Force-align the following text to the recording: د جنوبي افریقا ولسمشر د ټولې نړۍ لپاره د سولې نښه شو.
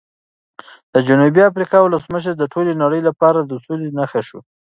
د 0.93 0.95
جنوبي 1.07 1.41
افریقا 1.49 1.79
ولسمشر 1.81 2.33
د 2.37 2.43
ټولې 2.53 2.73
نړۍ 2.83 3.01
لپاره 3.09 3.39
د 3.41 3.51
سولې 3.65 3.89
نښه 3.97 4.21
شو. 4.27 4.39